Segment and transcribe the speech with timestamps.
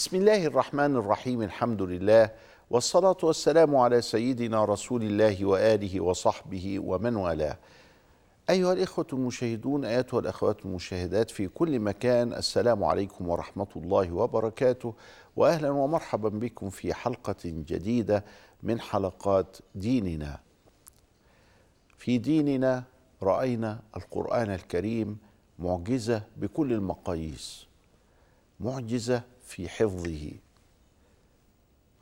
[0.00, 2.30] بسم الله الرحمن الرحيم الحمد لله
[2.70, 7.58] والصلاة والسلام على سيدنا رسول الله وآله وصحبه ومن والاه.
[8.50, 14.94] أيها الإخوة المشاهدون أيتها الأخوات المشاهدات في كل مكان السلام عليكم ورحمة الله وبركاته
[15.36, 18.24] وأهلا ومرحبا بكم في حلقة جديدة
[18.62, 20.40] من حلقات ديننا.
[21.98, 22.84] في ديننا
[23.22, 25.18] رأينا القرآن الكريم
[25.58, 27.66] معجزة بكل المقاييس
[28.60, 30.30] معجزة في حفظه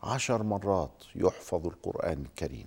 [0.03, 2.67] عشر مرات يحفظ القرآن الكريم.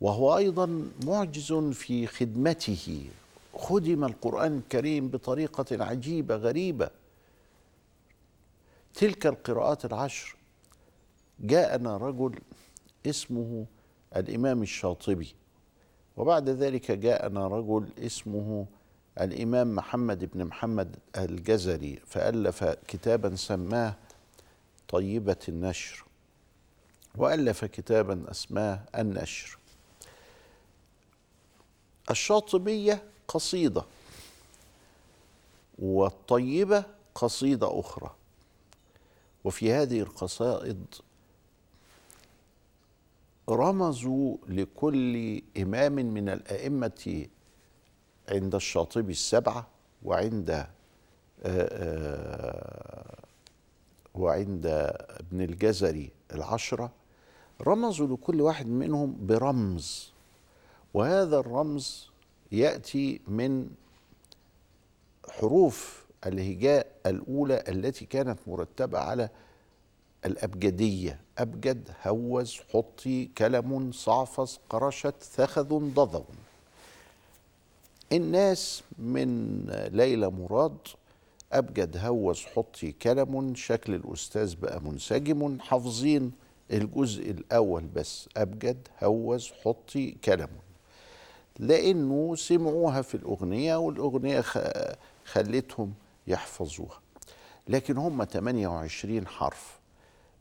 [0.00, 3.06] وهو أيضا معجز في خدمته.
[3.54, 6.90] خدم القرآن الكريم بطريقة عجيبة غريبة.
[8.94, 10.36] تلك القراءات العشر
[11.40, 12.38] جاءنا رجل
[13.06, 13.66] اسمه
[14.16, 15.34] الإمام الشاطبي.
[16.16, 18.66] وبعد ذلك جاءنا رجل اسمه
[19.20, 23.94] الإمام محمد بن محمد الجزري فألف كتابا سماه
[24.88, 26.04] طيبة النشر
[27.14, 29.58] وألف كتابا أسماه النشر.
[32.10, 33.84] الشاطبية قصيدة
[35.78, 38.14] والطيبة قصيدة أخرى.
[39.44, 40.86] وفي هذه القصائد
[43.48, 47.26] رمزوا لكل إمام من الأئمة
[48.32, 49.66] عند الشاطبي السبعة
[50.04, 50.66] وعند آآ
[51.44, 53.16] آآ
[54.14, 54.66] وعند
[55.20, 56.92] ابن الجزري العشرة
[57.60, 60.12] رمزوا لكل واحد منهم برمز.
[60.94, 62.10] وهذا الرمز
[62.52, 63.70] يأتي من
[65.28, 69.28] حروف الهجاء الأولى التي كانت مرتبة على
[70.26, 71.20] الأبجدية.
[71.38, 76.24] أبجد هوز حطي كلم سعفص قرشت ثخذ ضظغ
[78.12, 79.60] الناس من
[79.92, 80.78] ليلى مراد
[81.52, 86.32] أبجد هوز حطي كلم شكل الأستاذ بقى منسجم حافظين
[86.70, 90.48] الجزء الأول بس أبجد هوز حطي كلم.
[91.58, 94.44] لأنه سمعوها في الأغنية والأغنية
[95.24, 95.94] خلتهم
[96.26, 97.00] يحفظوها.
[97.68, 99.80] لكن هم 28 حرف.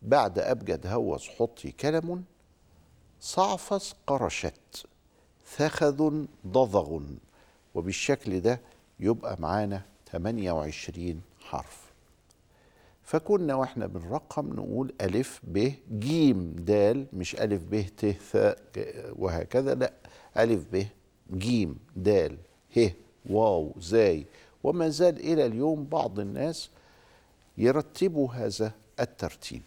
[0.01, 2.23] بعد أبجد هوز حطي كلم
[3.21, 4.85] صعفص قرشت
[5.45, 6.99] ثخذ ضضغ.
[7.75, 8.59] وبالشكل ده
[8.99, 11.91] يبقى معانا 28 حرف.
[13.03, 18.37] فكنا وإحنا بنرقم نقول ألف ب جيم دال مش ألف ب ت ث
[19.19, 19.93] وهكذا لا
[20.37, 20.85] ألف ب
[21.33, 22.37] جيم دال
[22.77, 22.89] ه
[23.29, 24.25] واو زاي.
[24.63, 26.69] وما زال إلى اليوم بعض الناس
[27.57, 29.61] يرتبوا هذا الترتيب.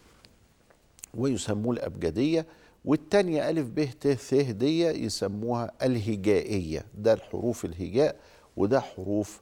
[1.15, 2.45] ويسموه الأبجدية
[2.85, 6.85] والتانية ألف ب ت ث دي يسموها الهجائية.
[6.97, 8.15] ده الحروف الهجاء
[8.57, 9.41] وده حروف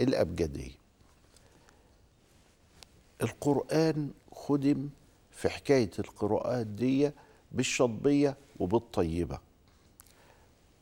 [0.00, 0.82] الأبجدية.
[3.22, 4.88] القرآن خدم
[5.30, 7.10] في حكاية القراءات دي
[7.52, 9.38] بالشطبية وبالطيبة.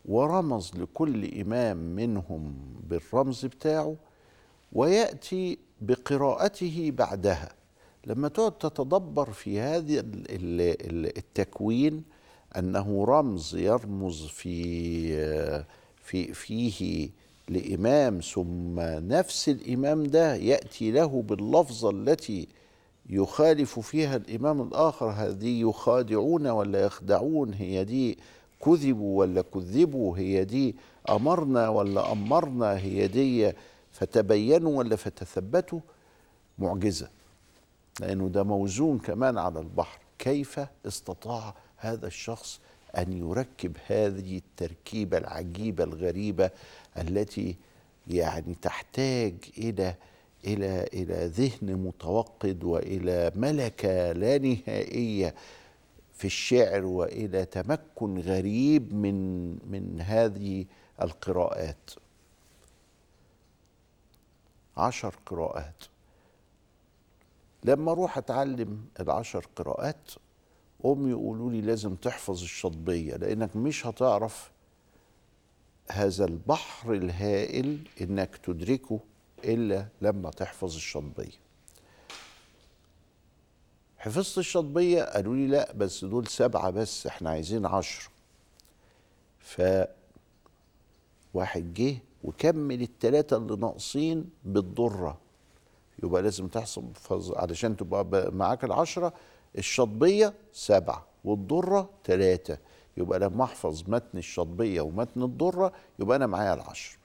[0.05, 2.55] ورمز لكل إمام منهم
[2.89, 3.97] بالرمز بتاعه
[4.73, 7.53] ويأتي بقراءته بعدها.
[8.07, 10.05] لما تقعد تتدبر في هذا
[11.19, 12.03] التكوين
[12.59, 14.55] أنه رمز يرمز في
[16.03, 17.09] في فيه
[17.49, 22.49] لإمام ثم نفس الإمام ده يأتي له باللفظة التي
[23.11, 28.19] يخالف فيها الإمام الآخر هذه يخادعون ولا يخدعون هي دي
[28.65, 30.77] كذبوا ولا كذبوا هي دي
[31.11, 33.53] أمرنا ولا أمرنا هي دي
[33.93, 35.81] فتبينوا ولا فتثبتوا
[36.59, 37.09] معجزة.
[38.01, 39.99] لأنه ده موزون كمان على البحر.
[40.19, 42.61] كيف استطاع هذا الشخص
[42.99, 46.51] أن يركب هذه التركيبة العجيبة الغريبة
[46.99, 47.57] التي
[48.09, 49.95] يعني تحتاج إلى
[50.45, 55.35] إلى إلى ذهن متوقد وإلى ملكة لا نهائية
[56.15, 60.65] في الشعر وإلى تمكن غريب من من هذه
[61.03, 61.91] القراءات.
[64.77, 65.85] عشر قراءات.
[67.65, 70.11] لما أروح أتعلم العشر قراءات
[70.85, 74.51] أمي يقولوا لي لازم تحفظ الشطبية لأنك مش هتعرف
[75.91, 79.01] هذا البحر الهائل إنك تدركه
[79.45, 81.41] إلا لما تحفظ الشطبية.
[83.99, 88.11] حفظت الشطبية؟ قالوا لي لا بس دول سبعة بس إحنا عايزين عشر
[89.41, 89.63] ف
[91.35, 95.19] واحد جه وكمل التلاتة اللي ناقصين بالضره
[96.03, 99.13] يبقى لازم تحفظ علشان تبقى معاك العشرة
[99.59, 102.59] الشطبية سبعة والضرة ثلاثة
[102.97, 106.99] يبقى لما أحفظ متن الشطبية ومتن الضرة يبقى أنا معايا العشر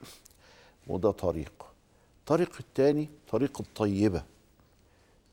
[0.87, 1.65] وده طريق.
[2.19, 4.23] الطريق الثاني طريق الطيبة.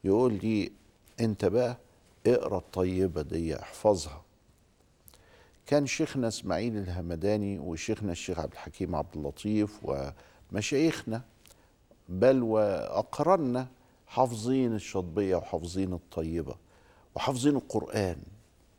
[0.04, 0.72] يقول لي
[1.20, 1.76] أنت بقى
[2.26, 4.22] اقرأ الطيبة دي احفظها.
[5.66, 9.78] كان شيخنا إسماعيل الهمداني وشيخنا الشيخ عبد الحكيم عبد اللطيف
[10.52, 11.22] ومشايخنا
[12.12, 13.68] بل واقرنا
[14.06, 16.54] حافظين الشطبية وحافظين الطيبة
[17.14, 18.16] وحافظين القرآن.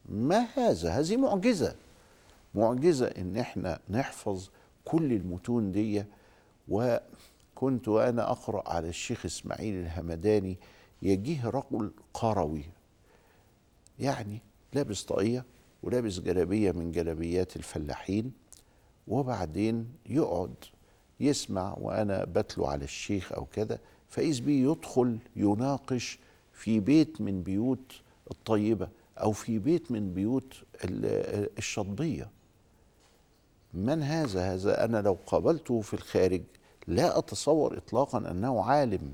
[0.09, 1.75] ما هذا؟ هذه معجزة.
[2.55, 4.49] معجزة إن إحنا نحفظ
[4.85, 6.03] كل المتون دي.
[6.67, 10.57] وكنت وأنا أقرأ على الشيخ إسماعيل الهمداني
[11.01, 12.65] يجيه رجل قروي.
[13.99, 14.41] يعني
[14.73, 15.45] لابس طاقية
[15.83, 18.31] ولابس جلابية من جلابيات الفلاحين
[19.07, 20.55] وبعدين يقعد
[21.19, 23.79] يسمع وأنا بتلو على الشيخ أو كذا
[24.09, 26.19] فإذ بيه يدخل يناقش
[26.53, 27.93] في بيت من بيوت
[28.31, 28.87] الطيبة
[29.17, 30.53] أو في بيت من بيوت
[31.57, 32.29] الشطبية.
[33.73, 36.41] من هذا؟ هذا أنا لو قابلته في الخارج
[36.87, 39.13] لا أتصور اطلاقا أنه عالم.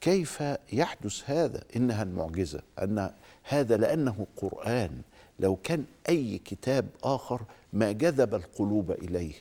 [0.00, 0.42] كيف
[0.72, 3.10] يحدث هذا؟ إنها المعجزة أن
[3.42, 5.02] هذا لأنه قرآن.
[5.40, 7.40] لو كان أي كتاب آخر
[7.72, 9.34] ما جذب القلوب إليه.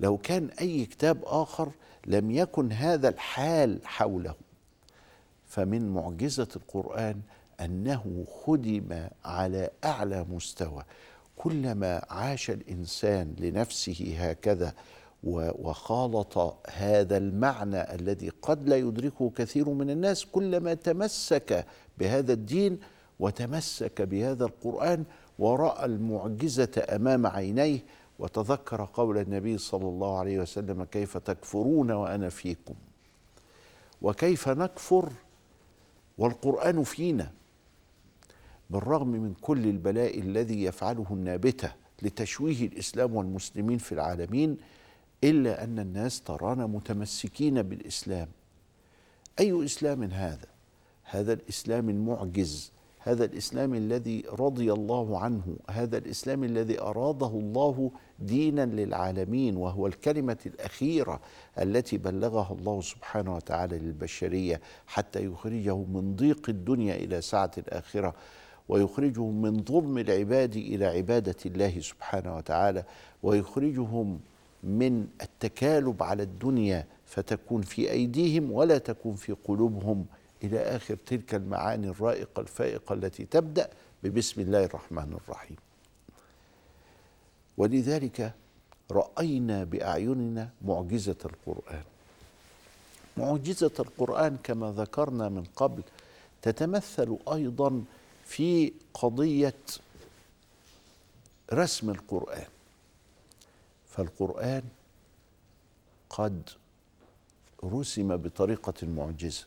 [0.00, 1.70] لو كان أي كتاب آخر
[2.06, 4.34] لم يكن هذا الحال حوله.
[5.46, 7.20] فمن معجزة القرآن
[7.60, 10.82] أنه خدم على أعلى مستوى.
[11.36, 14.72] كلما عاش الإنسان لنفسه هكذا
[15.24, 21.66] وخالط هذا المعنى الذي قد لا يدركه كثير من الناس كلما تمسك
[21.98, 22.78] بهذا الدين
[23.20, 25.04] وتمسك بهذا القرآن
[25.38, 27.78] ورأى المعجزة أمام عينيه
[28.18, 32.74] وتذكر قول النبي صلى الله عليه وسلم كيف تكفرون وأنا فيكم.
[34.02, 35.12] وكيف نكفر؟
[36.18, 37.32] والقرآن فينا.
[38.70, 41.72] بالرغم من كل البلاء الذي يفعله النابتة
[42.02, 44.56] لتشويه الإسلام والمسلمين في العالمين
[45.24, 48.28] إلا أن الناس ترانا متمسكين بالإسلام.
[49.40, 50.48] أي إسلام هذا؟
[51.04, 52.72] هذا الإسلام المعجز
[53.06, 60.36] هذا الإسلام الذي رضي الله عنه هذا الإسلام الذي أراده الله دينا للعالمين وهو الكلمة
[60.46, 61.20] الأخيرة
[61.58, 68.14] التي بلغها الله سبحانه وتعالى للبشرية حتى يخرجهم من ضيق الدنيا إلى سعه الآخرة
[68.68, 72.84] ويخرجهم من ظلم العباد إلى عبادة الله سبحانه وتعالى
[73.22, 74.20] ويخرجهم
[74.64, 80.06] من التكالب على الدنيا فتكون في أيديهم ولا تكون في قلوبهم.
[80.44, 83.70] إلى آخر تلك المعاني الرائقة الفائقة التي تبدأ
[84.02, 85.56] ببسم الله الرحمن الرحيم.
[87.56, 88.34] ولذلك
[88.90, 91.84] رأينا بأعيننا معجزة القرآن.
[93.16, 95.82] معجزة القرآن كما ذكرنا من قبل
[96.42, 97.84] تتمثل أيضا
[98.24, 99.54] في قضية
[101.52, 102.46] رسم القرآن.
[103.90, 104.62] فالقرآن
[106.10, 106.50] قد
[107.64, 109.44] رسم بطريقة معجزة.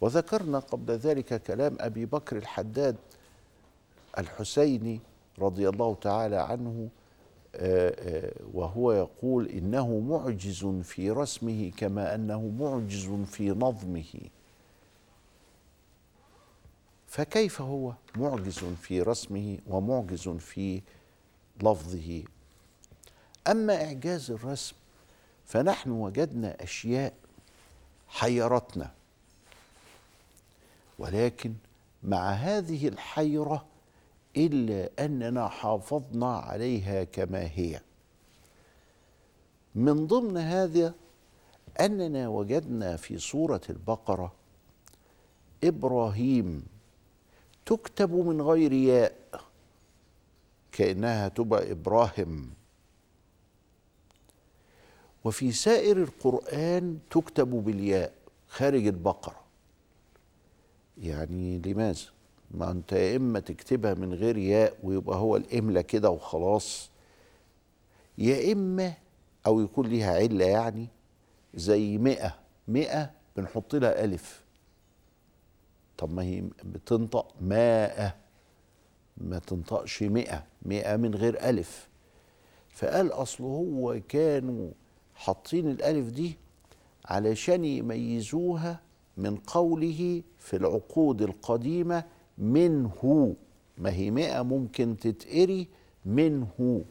[0.00, 2.96] وذكرنا قبل ذلك كلام أبي بكر الحداد
[4.18, 5.00] الحسيني
[5.38, 6.88] رضي الله تعالى عنه
[7.54, 14.20] آه، آه، وهو يقول إنه معجز في رسمه كما أنه معجز في نظمه.
[17.06, 20.82] فكيف هو معجز في رسمه ومعجز في
[21.62, 22.22] لفظه؟
[23.48, 24.76] أما إعجاز الرسم
[25.44, 27.12] فنحن وجدنا أشياء
[28.08, 28.95] حيرتنا.
[30.98, 31.54] ولكن
[32.02, 33.66] مع هذه الحيرة
[34.36, 37.80] إلا أننا حافظنا عليها كما هي.
[39.74, 40.94] من ضمن هذا
[41.80, 44.32] أننا وجدنا في سورة البقرة
[45.64, 46.66] إبراهيم
[47.66, 49.14] تكتب من غير ياء
[50.72, 52.54] كأنها تبقى إبراهيم.
[55.24, 58.12] وفي سائر القرآن تكتب بالياء
[58.48, 59.45] خارج البقرة.
[61.02, 62.00] يعني لماذا؟
[62.50, 66.90] ما أنت يا إما تكتبها من غير ياء ويبقى هو الاملا كده وخلاص.
[68.18, 68.92] يا إما
[69.46, 70.86] أو يكون ليها علة يعني
[71.54, 72.34] زي مئة.
[72.68, 74.42] مئة بنحط لها ألف.
[75.98, 78.18] طب ما هي بتنطق ماء.
[79.16, 80.44] ما تنطقش مئة.
[80.62, 81.88] مئة من غير ألف.
[82.70, 84.70] فقال أصل هو كانوا
[85.14, 86.36] حاطين الألف دي
[87.04, 88.80] علشان يميزوها
[89.16, 92.04] من قوله في العقود القديمة
[92.38, 93.34] منه.
[93.78, 95.68] ما هي مئة ممكن تتقري
[96.04, 96.84] منه.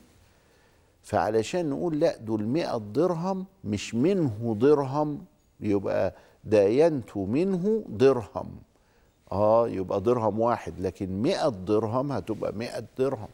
[1.03, 5.25] فعلشان نقول لا دول مئة درهم مش منه درهم.
[5.59, 8.51] يبقى داينت منه درهم.
[9.31, 13.29] آه يبقى درهم واحد لكن مئة درهم هتبقى مئة درهم.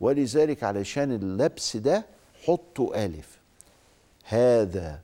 [0.00, 2.06] ولذلك علشان اللبس ده
[2.44, 3.38] حطوا ألف.
[4.24, 5.00] هذا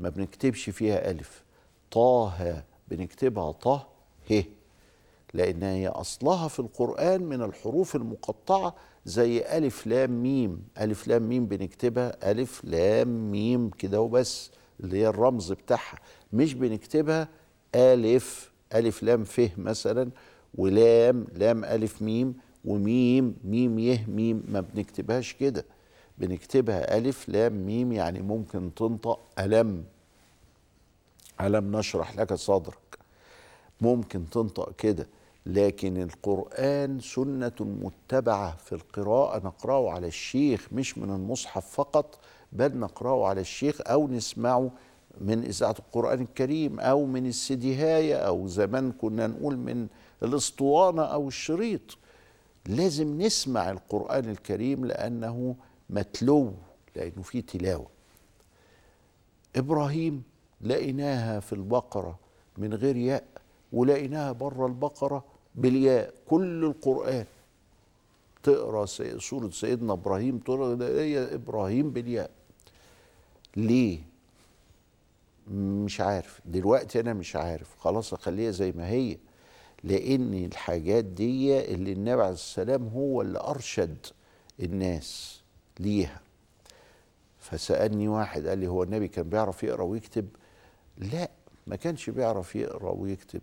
[0.00, 1.42] ما بنكتبش فيها ألف.
[1.92, 3.86] طه بنكتبها طه
[4.30, 4.42] ه
[5.34, 10.62] لأن هي أصلها في القرآن من الحروف المقطعة زي ألف لام ميم.
[10.80, 15.98] ألف لام ميم بنكتبها ألف لام ميم كده وبس اللي هي الرمز بتاعها.
[16.32, 17.28] مش بنكتبها
[17.74, 20.10] ألف ألف لام ف مثلا
[20.54, 22.34] ولام لام ألف ميم
[22.64, 25.64] وميم ميم يه ميم ما بنكتبهاش كده.
[26.18, 29.84] بنكتبها ألف لام ميم يعني ممكن تنطق ألم.
[31.46, 32.98] ألم نشرح لك صدرك؟
[33.80, 35.08] ممكن تنطق كده
[35.46, 39.38] لكن القرآن سنة متبعة في القراءة.
[39.46, 42.18] نقرأه على الشيخ مش من المصحف فقط
[42.52, 44.70] بل نقرأه على الشيخ أو نسمعه
[45.20, 49.86] من إذاعة القرآن الكريم أو من السديهاية أو زمان كنا نقول من
[50.22, 51.98] الأسطوانة أو الشريط.
[52.66, 55.56] لازم نسمع القرآن الكريم لأنه
[55.90, 56.52] متلو
[56.96, 57.86] لأنه فيه تلاوة.
[59.56, 60.22] إبراهيم
[60.62, 62.18] لقيناها في البقرة
[62.58, 63.24] من غير ياء
[63.72, 66.14] ولقيناها بره البقرة بالياء.
[66.28, 67.24] كل القرآن.
[68.42, 68.86] تقرأ
[69.18, 72.30] سورة سيدنا إبراهيم تقرأ هي إبراهيم بالياء.
[73.56, 73.98] ليه؟
[75.50, 76.40] مش عارف.
[76.44, 77.78] دلوقتي أنا مش عارف.
[77.78, 79.18] خلاص أخليها زي ما هي.
[79.84, 84.06] لأن الحاجات دي اللي النبي عليه السلام هو اللي أرشد
[84.60, 85.40] الناس
[85.80, 86.20] ليها.
[87.38, 90.28] فسألني واحد قال لي هو النبي كان بيعرف يقرأ ويكتب؟
[90.98, 91.30] لا
[91.66, 93.40] ما كانش بيعرف يقرأ ويكتب.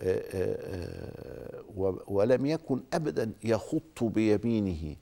[0.00, 1.62] آآ آآ
[2.08, 4.96] ولم يكن أبدا يخط بيمينه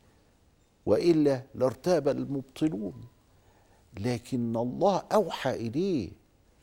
[0.86, 2.94] وإلا لارتاب المبطلون.
[4.00, 6.10] لكن الله أوحى إليه.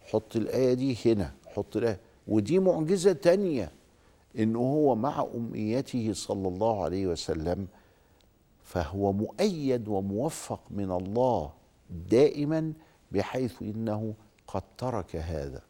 [0.01, 1.99] حط الآية دي هنا حط الآية.
[2.27, 3.71] ودي معجزة تانية
[4.39, 7.67] إنه هو مع أميته صلى الله عليه وسلم
[8.63, 11.51] فهو مؤيد وموفق من الله
[12.09, 12.73] دائما
[13.11, 14.13] بحيث إنه
[14.47, 15.61] قد ترك هذا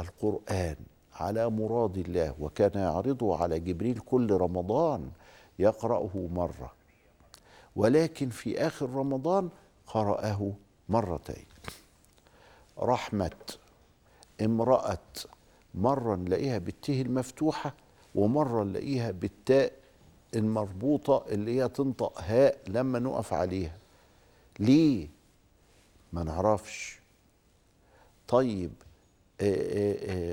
[0.00, 0.76] القرآن
[1.14, 5.10] على مراد الله وكان يعرضه على جبريل كل رمضان
[5.58, 6.72] يقرأه مرة.
[7.76, 9.48] ولكن في آخر رمضان
[9.86, 10.52] قرأه
[10.88, 11.44] مرتين.
[12.78, 13.30] رحمة
[14.40, 14.98] امرأة
[15.74, 17.74] مرة نلاقيها بالته المفتوحة
[18.14, 19.72] ومرة نلاقيها بالتاء
[20.34, 23.78] المربوطة اللي هي تنطق هاء لما نقف عليها.
[24.58, 25.08] ليه؟
[26.12, 27.00] ما نعرفش.
[28.28, 28.72] طيب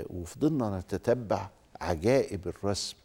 [0.09, 1.49] وفضلنا نتتبع
[1.81, 2.95] عجائب الرسم.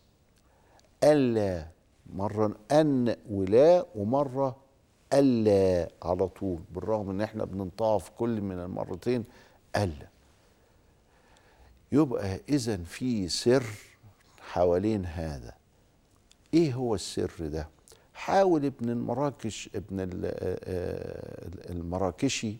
[1.04, 1.66] ألا
[2.12, 4.56] مرة أن ولا ومرة
[5.12, 9.24] ألا على طول بالرغم إن إحنا بننطقها في كل من المرتين
[9.76, 10.08] ألا.
[11.92, 13.64] يبقى إذا في سر
[14.40, 15.54] حوالين هذا.
[16.54, 17.68] إيه هو السر ده؟
[18.14, 19.96] حاول ابن المراكش ابن
[21.70, 22.56] المراكشي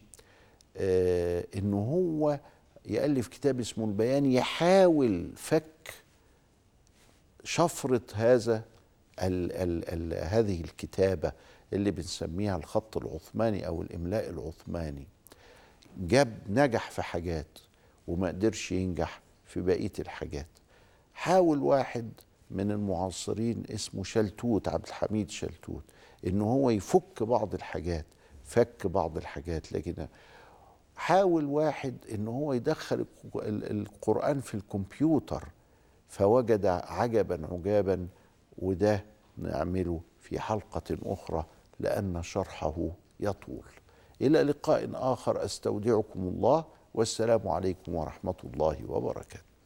[0.78, 2.40] انه هو
[2.86, 5.64] يألف كتاب اسمه البيان يحاول فك
[7.44, 8.64] شفرة هذا
[9.22, 11.32] ال ال ال هذه الكتابة
[11.72, 15.06] اللي بنسميها الخط العثماني أو الإملاء العثماني.
[15.98, 17.58] جاب نجح في حاجات
[18.08, 20.46] وما قدرش ينجح في بقية الحاجات.
[21.14, 22.12] حاول واحد
[22.50, 25.84] من المعاصرين اسمه شلتوت عبد الحميد شلتوت
[26.26, 28.06] انه هو يفك بعض الحاجات
[28.44, 29.72] فك بعض الحاجات.
[29.72, 30.06] لكن
[30.98, 33.06] حاول واحد إن هو يدخل
[33.44, 35.48] القرآن في الكمبيوتر
[36.08, 38.08] فوجد عجبا عجابا
[38.58, 39.04] وده
[39.36, 41.44] نعمله في حلقة أخرى
[41.80, 42.88] لأن شرحه
[43.20, 43.64] يطول.
[44.20, 46.64] إلى لقاء آخر أستودعكم الله
[46.94, 49.57] والسلام عليكم ورحمة الله وبركاته.